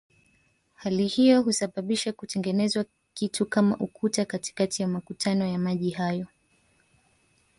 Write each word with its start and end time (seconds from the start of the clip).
Hali 0.75 1.07
hiyo 1.07 1.41
husababisha 1.41 2.13
kutengenezwa 2.13 2.85
kitu 3.13 3.45
kama 3.45 3.77
ukuta 3.77 4.25
katikati 4.25 4.81
ya 4.81 4.87
makutano 4.87 5.45
ya 5.47 5.59
maji 5.59 5.89
hayo 5.91 6.27